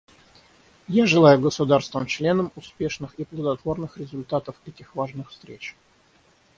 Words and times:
Я 0.87 1.05
желаю 1.05 1.39
государствам-членам 1.39 2.51
успешных 2.55 3.13
и 3.19 3.23
плодотворных 3.23 3.97
результатов 3.99 4.55
этих 4.65 4.95
важных 4.95 5.29
встреч. 5.29 5.75